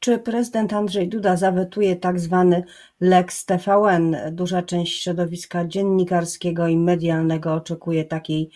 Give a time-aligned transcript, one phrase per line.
[0.00, 2.64] Czy prezydent Andrzej Duda zawetuje tak zwany
[3.00, 4.16] Lex TVN?
[4.32, 8.50] Duża część środowiska dziennikarskiego i medialnego oczekuje takiej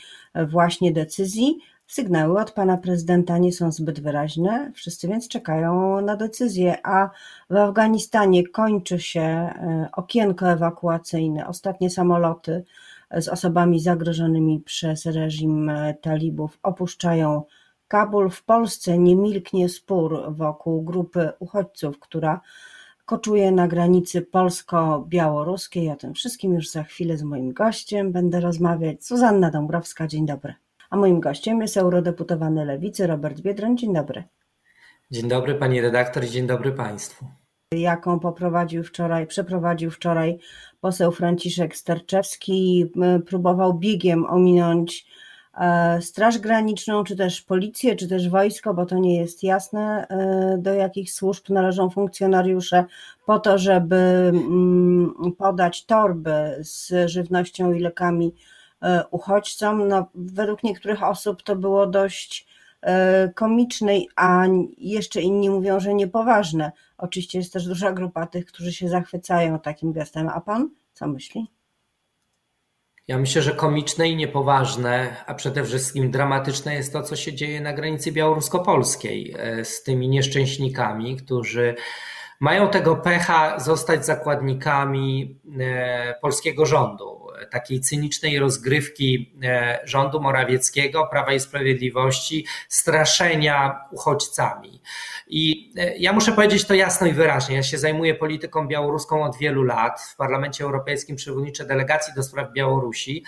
[0.49, 1.59] właśnie decyzji.
[1.87, 7.11] Sygnały od pana prezydenta nie są zbyt wyraźne, wszyscy więc czekają na decyzję, a
[7.51, 11.47] w Afganistanie kończy się e, okienko ewakuacyjne.
[11.47, 12.65] Ostatnie samoloty
[13.11, 17.43] z osobami zagrożonymi przez reżim e, talibów opuszczają
[17.89, 18.31] Kabul.
[18.31, 22.41] W Polsce nie milknie spór wokół grupy uchodźców, która
[23.05, 25.91] koczuje na granicy polsko-białoruskiej.
[25.91, 29.05] O tym wszystkim już za chwilę z moim gościem będę rozmawiać.
[29.05, 30.55] Suzanna Dąbrowska, dzień dobry.
[30.91, 33.77] A moim gościem jest eurodeputowany Lewicy Robert Biedroń.
[33.79, 34.25] Dzień dobry.
[35.11, 37.27] Dzień dobry pani redaktor dzień dobry państwu.
[37.75, 40.39] Jaką poprowadził wczoraj, przeprowadził wczoraj
[40.81, 42.93] poseł Franciszek Sterczewski,
[43.27, 45.07] próbował biegiem ominąć
[46.01, 50.75] Straż Graniczną, czy też policję, czy też wojsko, bo to nie jest jasne, e, do
[50.75, 52.85] jakich służb należą funkcjonariusze,
[53.27, 58.35] po to, żeby mm, podać torby z żywnością i lekami
[58.85, 59.89] E, uchodźcom.
[59.89, 62.47] No, według niektórych osób to było dość
[62.83, 64.45] e, komiczne, a
[64.79, 66.73] jeszcze inni mówią, że niepoważne.
[66.99, 70.29] Oczywiście jest też duża grupa tych, którzy się zachwycają takim gestem.
[70.29, 71.47] A pan co myśli?
[73.09, 77.61] Ja myślę, że komiczne i niepoważne, a przede wszystkim dramatyczne jest to, co się dzieje
[77.61, 81.75] na granicy białorusko-polskiej e, z tymi nieszczęśnikami, którzy
[82.41, 85.39] mają tego pecha zostać zakładnikami
[86.23, 94.81] polskiego rządu takiej cynicznej rozgrywki e, rządu Morawieckiego, Prawa i Sprawiedliwości, straszenia uchodźcami.
[95.27, 97.57] I e, ja muszę powiedzieć to jasno i wyraźnie.
[97.57, 100.01] Ja się zajmuję polityką białoruską od wielu lat.
[100.01, 103.25] W Parlamencie Europejskim przewodniczę delegacji do spraw Białorusi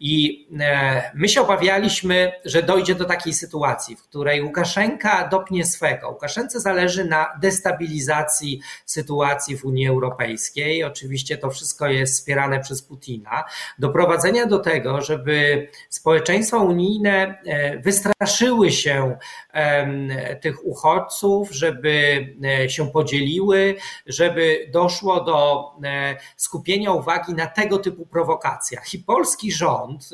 [0.00, 6.08] i e, my się obawialiśmy, że dojdzie do takiej sytuacji, w której Łukaszenka dopnie swego.
[6.08, 10.84] Łukaszence zależy na destabilizacji sytuacji w Unii Europejskiej.
[10.84, 13.44] Oczywiście to wszystko jest wspierane przez Putina
[13.78, 19.18] doprowadzenia do tego, żeby społeczeństwa unijne e, wystraszyły się
[20.40, 23.74] tych uchodźców, żeby e, się podzieliły,
[24.06, 28.94] żeby doszło do e, skupienia uwagi na tego typu prowokacjach.
[28.94, 30.10] I polski rząd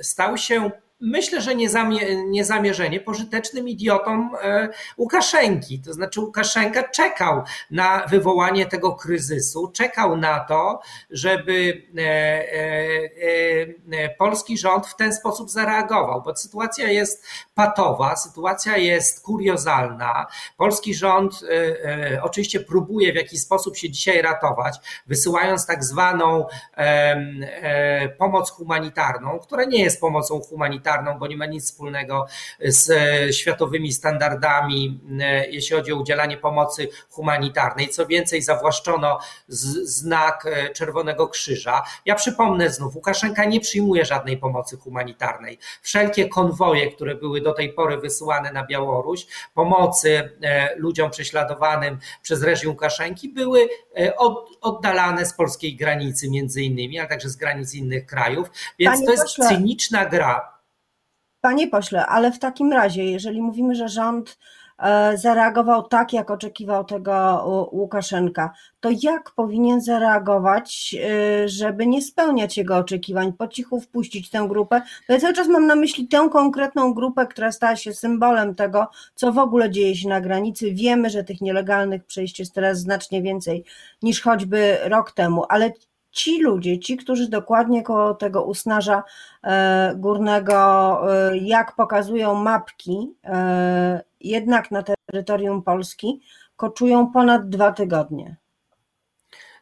[0.00, 0.70] stał się
[1.02, 1.54] myślę, że
[2.26, 4.68] niezamierzenie pożytecznym idiotom e,
[4.98, 5.80] Łukaszenki.
[5.80, 10.80] To znaczy Łukaszenka czekał na wywołanie tego kryzysu, czekał na to,
[11.10, 12.02] żeby e,
[13.92, 20.26] e, polski rząd w ten sposób zareagował, bo sytuacja jest patowa, sytuacja jest kuriozalna.
[20.56, 21.40] Polski rząd
[22.22, 24.76] oczywiście próbuje w jakiś sposób się dzisiaj ratować,
[25.06, 26.46] wysyłając tak zwaną
[28.18, 32.26] pomoc humanitarną, która nie jest pomocą humanitarną, bo nie ma nic wspólnego
[32.60, 37.88] z e, światowymi standardami, e, jeśli chodzi o udzielanie pomocy humanitarnej.
[37.88, 41.82] Co więcej, zawłaszczono znak e, Czerwonego Krzyża.
[42.06, 45.58] Ja przypomnę znów, Łukaszenka nie przyjmuje żadnej pomocy humanitarnej.
[45.82, 50.30] Wszelkie konwoje, które były do tej pory wysyłane na Białoruś, pomocy
[50.76, 53.68] ludziom prześladowanym przez reżim Łukaszenki, były
[54.60, 58.48] oddalane z polskiej granicy między innymi, ale także z granic innych krajów.
[58.78, 60.52] Więc Panie to jest cyniczna gra.
[61.42, 64.38] Panie pośle, ale w takim razie, jeżeli mówimy, że rząd
[64.78, 72.56] e, zareagował tak, jak oczekiwał tego Łukaszenka, to jak powinien zareagować, e, żeby nie spełniać
[72.56, 74.82] jego oczekiwań, po cichu wpuścić tę grupę?
[75.06, 78.86] To ja cały czas mam na myśli tę konkretną grupę, która stała się symbolem tego,
[79.14, 80.74] co w ogóle dzieje się na granicy.
[80.74, 83.64] Wiemy, że tych nielegalnych przejść jest teraz znacznie więcej
[84.02, 85.72] niż choćby rok temu, ale
[86.12, 89.02] ci ludzie, ci, którzy dokładnie koło tego usnaża
[89.44, 90.54] e, górnego,
[91.14, 96.20] e, jak pokazują mapki, e, jednak na terytorium Polski,
[96.56, 98.36] koczują ponad dwa tygodnie.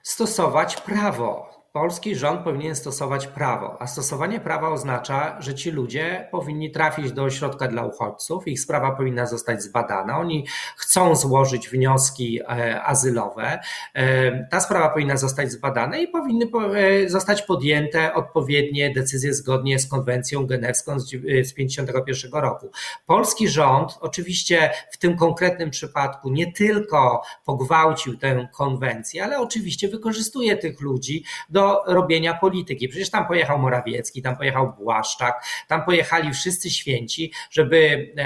[0.02, 6.70] Stosować prawo polski rząd powinien stosować prawo, a stosowanie prawa oznacza, że ci ludzie powinni
[6.70, 12.82] trafić do ośrodka dla uchodźców, ich sprawa powinna zostać zbadana, oni chcą złożyć wnioski e,
[12.82, 13.60] azylowe,
[13.94, 19.88] e, ta sprawa powinna zostać zbadana i powinny e, zostać podjęte odpowiednie decyzje zgodnie z
[19.88, 22.70] konwencją genewską z 1951 roku.
[23.06, 30.56] Polski rząd oczywiście w tym konkretnym przypadku nie tylko pogwałcił tę konwencję, ale oczywiście wykorzystuje
[30.56, 32.88] tych ludzi do do robienia polityki.
[32.88, 38.24] Przecież tam pojechał Morawiecki, tam pojechał Błaszczak, tam pojechali wszyscy święci, żeby e,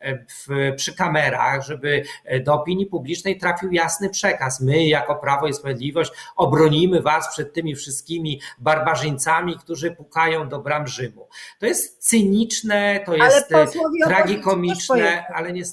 [0.00, 2.04] e, w, przy kamerach, żeby
[2.44, 4.60] do opinii publicznej trafił jasny przekaz.
[4.60, 10.86] My, jako Prawo i Sprawiedliwość, obronimy was przed tymi wszystkimi barbarzyńcami, którzy pukają do bram
[10.86, 11.28] Rzymu.
[11.58, 13.48] To jest cyniczne, to jest
[14.04, 15.64] tragikomiczne, ale nie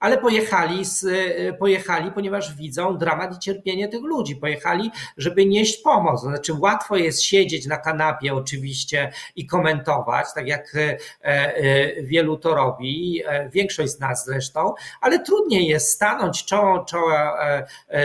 [0.00, 4.36] ale pojechali, z, e, pojechali, ponieważ widzą dramat i cierpienie tych ludzi.
[4.36, 6.20] Pojechali, żeby nieść pomoc.
[6.20, 12.54] Znaczy, łatwo jest siedzieć na kanapie, oczywiście, i komentować, tak jak e, e, wielu to
[12.54, 13.22] robi,
[13.52, 17.12] większość z nas zresztą, ale trudniej jest stanąć czoło czoło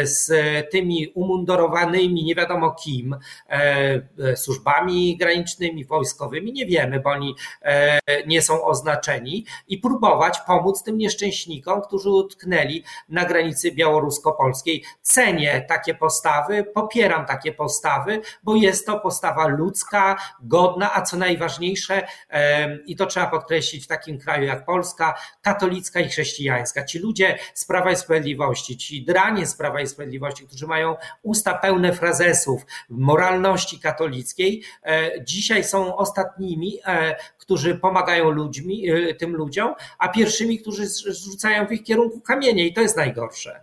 [0.04, 0.32] z
[0.72, 3.16] tymi umundurowanymi, nie wiadomo kim,
[4.36, 7.36] służbami granicznymi, wojskowymi, nie wiemy, bo oni
[8.28, 14.84] nie są oznaczeni i próbować pomóc tym nieszczęśnikom, którzy utknęli na granicy białorusko-polskiej.
[15.02, 22.08] Cenię takie postawy, popieram takie postawy, bo jest to postawa ludzka, godna, a co najważniejsze,
[22.86, 26.86] i to trzeba podkreślić w takim kraju jak Polska, katolicka i chrześcijańska.
[26.86, 31.54] Ci ludzie z Prawa i Sprawiedliwości, ci dranie z Prawa i Sprawiedliwości, którzy mają usta
[31.54, 39.74] pełne frazesów moralności katolickiej, e, dzisiaj są ostatnimi, e, którzy pomagają ludźmi, e, tym ludziom,
[40.00, 43.62] a pierwszymi, którzy rzucają w ich kierunku kamienie i to jest najgorsze.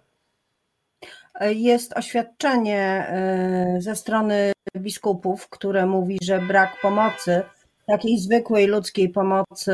[1.41, 7.43] Jest oświadczenie e, ze strony biskupów, które mówi, że brak pomocy,
[7.87, 9.73] takiej zwykłej ludzkiej pomocy,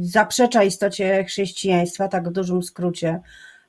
[0.00, 3.20] zaprzecza istocie chrześcijaństwa, tak w dużym skrócie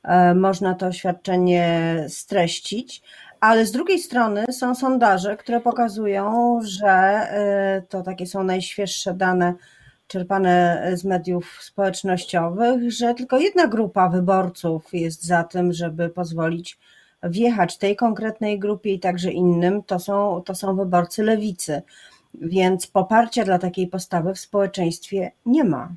[0.03, 3.01] e, można to oświadczenie streścić.
[3.41, 9.53] Ale z drugiej strony są sondaże, które pokazują, że e, to takie są najświeższe dane
[10.07, 16.79] czerpane z mediów społecznościowych, że tylko jedna grupa wyborców jest za tym, żeby pozwolić
[17.23, 21.81] wjechać tej konkretnej grupie i także innym, to są, to są wyborcy lewicy.
[22.33, 25.89] Więc poparcia dla takiej postawy w społeczeństwie nie ma.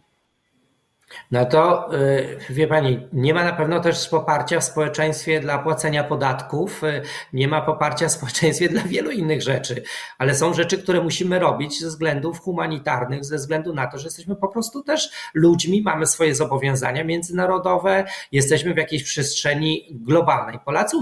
[1.30, 6.04] No to y, wie Pani, nie ma na pewno też poparcia w społeczeństwie dla płacenia
[6.04, 7.02] podatków, y,
[7.32, 9.82] nie ma poparcia w społeczeństwie dla wielu innych rzeczy,
[10.18, 14.36] ale są rzeczy, które musimy robić ze względów humanitarnych, ze względu na to, że jesteśmy
[14.36, 20.58] po prostu też ludźmi, mamy swoje zobowiązania międzynarodowe, jesteśmy w jakiejś przestrzeni globalnej.
[20.64, 20.96] Polacy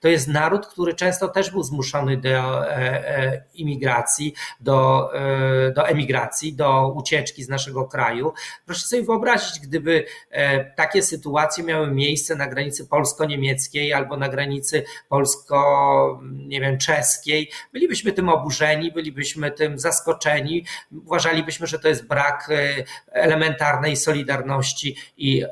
[0.00, 2.76] to jest naród, który często też był zmuszony do e,
[3.18, 8.32] e, imigracji, do, e, do emigracji, do ucieczki z naszego kraju.
[8.66, 14.28] Proszę sobie wyobrazić, wyobrazić, gdyby e, takie sytuacje miały miejsce na granicy polsko-niemieckiej albo na
[14.28, 17.50] granicy polsko, nie wiem, czeskiej.
[17.72, 20.64] Bylibyśmy tym oburzeni, bylibyśmy tym zaskoczeni,
[21.06, 25.44] uważalibyśmy, że to jest brak e, elementarnej solidarności i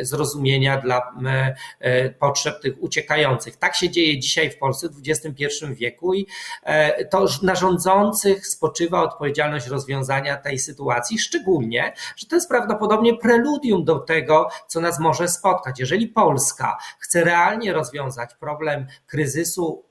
[0.00, 1.12] zrozumienia dla
[1.80, 3.56] e, potrzeb tych uciekających.
[3.56, 6.26] Tak się dzieje dzisiaj w Polsce w XXI wieku i
[7.10, 13.98] to na rządzących spoczywa odpowiedzialność rozwiązania tej sytuacji, szczególnie, że to jest prawdopodobnie preludium do
[13.98, 15.80] tego, co nas może spotkać.
[15.80, 19.84] Jeżeli Polska chce realnie rozwiązać problem kryzysu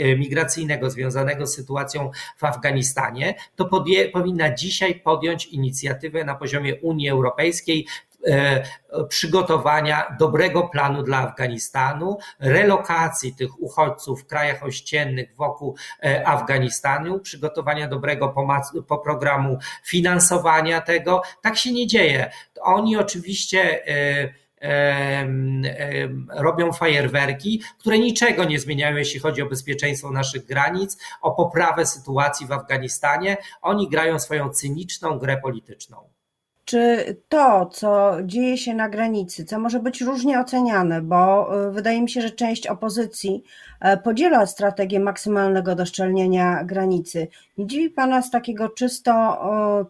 [0.00, 6.76] e, migracyjnego związanego z sytuacją w Afganistanie, to podje, powinna dzisiaj podjąć inicjatywę na poziomie
[6.80, 7.86] Unii Europejskiej
[9.08, 17.88] przygotowania dobrego planu dla Afganistanu, relokacji tych uchodźców w krajach ościennych wokół e, Afganistanu, przygotowania
[17.88, 18.34] dobrego
[19.04, 21.22] programu finansowania tego.
[21.42, 22.30] Tak się nie dzieje.
[22.60, 24.40] Oni oczywiście e,
[26.28, 32.46] robią fajerwerki, które niczego nie zmieniają, jeśli chodzi o bezpieczeństwo naszych granic, o poprawę sytuacji
[32.46, 33.36] w Afganistanie.
[33.62, 36.19] Oni grają swoją cyniczną grę polityczną.
[36.70, 42.02] Czy to, co dzieje się na granicy, co może być różnie oceniane, bo e, wydaje
[42.02, 43.42] mi się, że część opozycji
[43.80, 47.28] e, podziela strategię maksymalnego doszczelnienia granicy.
[47.58, 49.10] Nie dziwi Pana z takiego czysto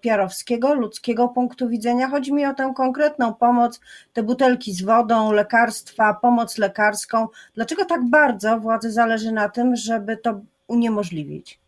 [0.00, 2.08] piarowskiego, ludzkiego punktu widzenia?
[2.08, 3.80] Chodzi mi o tę konkretną pomoc,
[4.12, 7.28] te butelki z wodą, lekarstwa, pomoc lekarską.
[7.54, 11.60] Dlaczego tak bardzo władzy zależy na tym, żeby to uniemożliwić?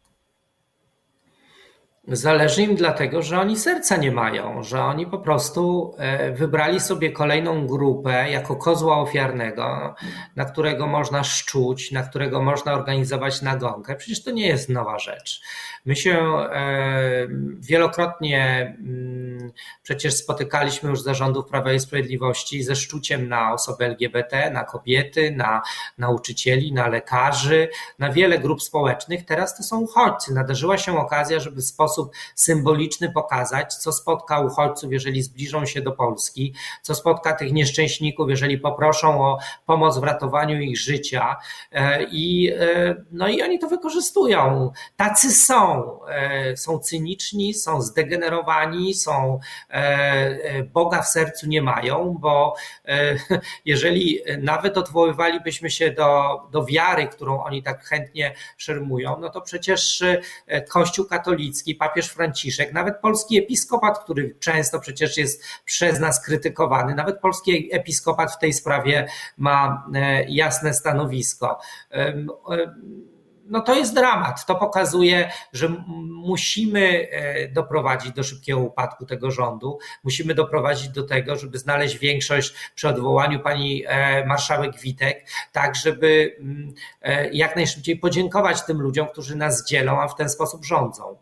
[2.09, 7.12] Zależy im dlatego, że oni serca nie mają, że oni po prostu e, wybrali sobie
[7.12, 9.94] kolejną grupę jako kozła ofiarnego,
[10.37, 13.97] na którego można szczuć, na którego można organizować nagonkę.
[13.97, 15.42] Przecież to nie jest nowa rzecz.
[15.85, 17.28] My się e,
[17.59, 24.64] wielokrotnie mm, przecież spotykaliśmy już zarządów Prawa i Sprawiedliwości ze szczuciem na osoby LGBT, na
[24.64, 25.62] kobiety, na
[25.99, 27.68] nauczycieli, na lekarzy,
[27.99, 29.25] na wiele grup społecznych.
[29.25, 30.35] Teraz to są uchodźcy.
[30.35, 32.01] Nadarzyła się okazja, żeby w sposób
[32.35, 38.59] symboliczny pokazać, co spotka uchodźców, jeżeli zbliżą się do Polski, co spotka tych nieszczęśników, jeżeli
[38.59, 41.37] poproszą o pomoc w ratowaniu ich życia.
[41.73, 44.73] E, I, e, no i oni to wykorzystują.
[44.97, 45.82] Tacy są.
[46.09, 49.40] E, są cyniczni, są zdegenerowani, są
[50.73, 52.54] Boga w sercu nie mają, bo
[53.64, 60.04] jeżeli nawet odwoływalibyśmy się do, do wiary, którą oni tak chętnie szermują, no to przecież
[60.68, 67.20] Kościół katolicki, papież Franciszek, nawet polski episkopat, który często przecież jest przez nas krytykowany, nawet
[67.20, 69.08] polski episkopat w tej sprawie
[69.38, 69.86] ma
[70.28, 71.58] jasne stanowisko
[73.52, 74.46] no to jest dramat.
[74.46, 75.68] To pokazuje, że
[76.08, 79.78] musimy e, doprowadzić do szybkiego upadku tego rządu.
[80.04, 86.36] Musimy doprowadzić do tego, żeby znaleźć większość przy odwołaniu pani e, marszałek Witek, tak żeby
[87.02, 91.16] e, jak najszybciej podziękować tym ludziom, którzy nas dzielą, a w ten sposób rządzą.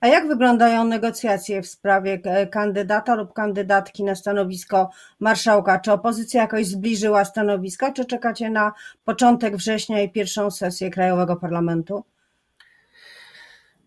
[0.00, 4.90] A jak wyglądają negocjacje w sprawie e, kandydata lub kandydatki na stanowisko
[5.20, 5.80] marszałka?
[5.80, 8.72] Czy opozycja jakoś zbliżyła stanowiska, czy czekacie na
[9.04, 12.04] początek września i pierwszą sesję Krajowego Parlamentu?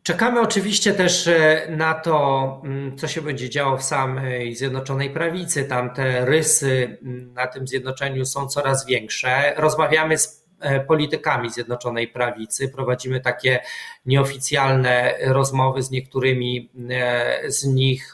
[0.04, 5.64] Czekamy oczywiście też e, na to, mm, co się będzie działo w samej Zjednoczonej Prawicy.
[5.64, 9.54] Tam te rysy mm, na tym zjednoczeniu są coraz większe.
[9.58, 10.41] Rozmawiamy z
[10.88, 12.70] politykami Zjednoczonej Prawicy.
[12.70, 13.60] Prowadzimy takie
[14.06, 18.14] nieoficjalne rozmowy z niektórymi e, z nich.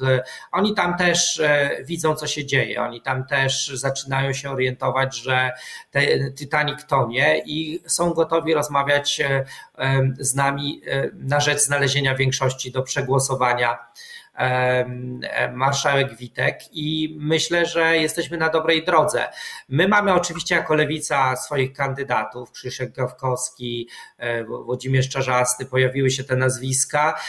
[0.51, 2.81] Oni tam też e, widzą, co się dzieje.
[2.81, 5.51] Oni tam też zaczynają się orientować, że
[6.35, 9.21] Titanic tonie i są gotowi rozmawiać
[10.19, 10.81] z nami
[11.13, 13.77] na rzecz znalezienia większości do przegłosowania
[15.53, 19.25] marszałek Witek i myślę, że jesteśmy na dobrej drodze.
[19.69, 26.35] My mamy oczywiście jako lewica swoich kandydatów, Krzysiek Gawkowski, e, Włodzimierz Czarzasty, pojawiły się te
[26.35, 27.19] nazwiska,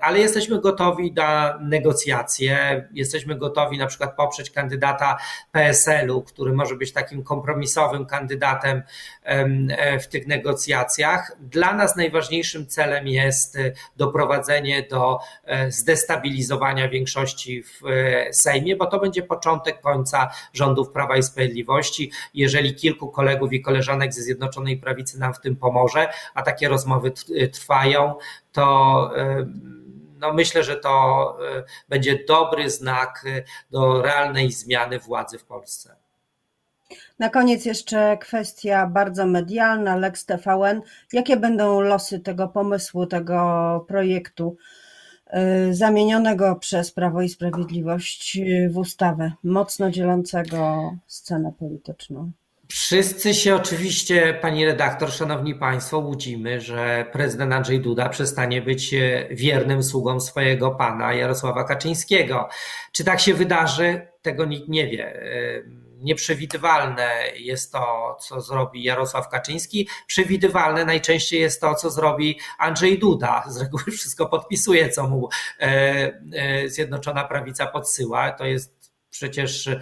[0.00, 5.16] ale jesteśmy gotowi na negocjacje, jesteśmy gotowi na przykład poprzeć kandydata
[5.52, 8.82] PSL-u, który może być takim kompromisowym kandydatem
[9.22, 11.36] e, w tych negocjacjach.
[11.40, 13.58] Dla nas najważniejszym celem jest
[13.96, 15.72] doprowadzenie do e,
[16.08, 22.10] zdestabilizacji stabilizowania większości w e, Sejmie, bo to będzie początek końca rządów Prawa i Sprawiedliwości.
[22.34, 27.12] Jeżeli kilku kolegów i koleżanek ze Zjednoczonej Prawicy nam w tym pomoże, a takie rozmowy
[27.36, 28.14] e, trwają,
[28.52, 29.46] to e,
[30.20, 31.36] no myślę, że to
[31.88, 33.24] będzie dobry znak
[33.70, 35.96] do realnej zmiany władzy w Polsce.
[37.18, 40.82] Na koniec jeszcze kwestia bardzo medialna, Lex TVN.
[41.12, 44.56] Jakie będą losy tego pomysłu, tego projektu?
[45.36, 52.30] Y, zamienionego przez Prawo i Sprawiedliwość y, w ustawę, mocno dzielącego scenę polityczną.
[52.68, 59.28] Wszyscy się oczywiście, pani redaktor, szanowni państwo, łudzimy, że prezydent Andrzej Duda przestanie być y,
[59.30, 62.48] wiernym sługą swojego pana Jarosława Kaczyńskiego.
[62.92, 64.06] Czy tak się wydarzy?
[64.22, 65.20] Tego nikt nie wie
[65.98, 69.88] nieprzewidywalne jest to, co zrobi Jarosław Kaczyński.
[70.06, 73.44] Przewidywalne najczęściej jest to, co zrobi Andrzej Duda.
[73.48, 75.28] Z reguły wszystko podpisuje, co mu
[75.60, 75.66] e,
[76.32, 78.32] e, Zjednoczona Prawica podsyła.
[78.32, 79.78] To jest przecież e,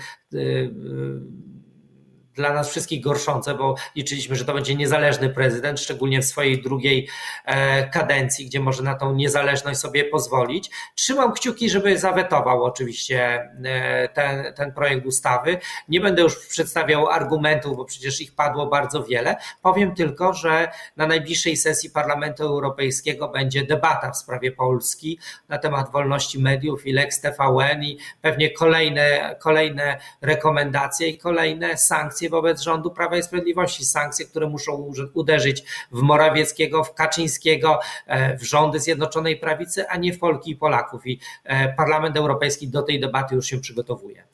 [2.36, 7.08] dla nas wszystkich gorszące, bo liczyliśmy, że to będzie niezależny prezydent, szczególnie w swojej drugiej
[7.44, 10.70] e, kadencji, gdzie może na tą niezależność sobie pozwolić.
[10.94, 15.58] Trzymam kciuki, żeby zawetował oczywiście e, ten, ten projekt ustawy.
[15.88, 19.36] Nie będę już przedstawiał argumentów, bo przecież ich padło bardzo wiele.
[19.62, 25.92] Powiem tylko, że na najbliższej sesji Parlamentu Europejskiego będzie debata w sprawie Polski na temat
[25.92, 32.60] wolności mediów i Lex TVN i pewnie kolejne, kolejne rekomendacje i kolejne sankcje sankcje wobec
[32.60, 38.80] rządu Prawa i Sprawiedliwości, sankcje, które muszą uderzyć w Morawieckiego, w Kaczyńskiego, e, w rządy
[38.80, 41.06] Zjednoczonej Prawicy, a nie w Polki i Polaków.
[41.06, 44.24] I e, Parlament Europejski do tej debaty już się przygotowuje.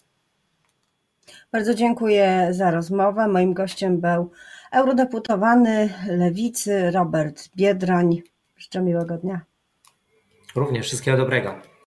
[1.52, 3.28] Bardzo dziękuję za rozmowę.
[3.28, 4.30] Moim gościem był
[4.72, 8.22] eurodeputowany Lewicy Robert Biedroń.
[8.56, 9.40] Życzę miłego dnia.
[10.54, 11.71] Również wszystkiego dobrego.